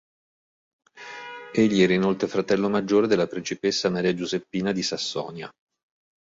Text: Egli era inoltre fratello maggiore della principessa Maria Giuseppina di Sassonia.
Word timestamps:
Egli 1.53 1.83
era 1.83 1.93
inoltre 1.93 2.27
fratello 2.27 2.69
maggiore 2.69 3.05
della 3.05 3.27
principessa 3.27 3.91
Maria 3.91 4.15
Giuseppina 4.15 4.71
di 4.71 4.81
Sassonia. 4.81 5.47